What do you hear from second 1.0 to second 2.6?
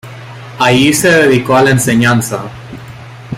dedicó a la enseñanza.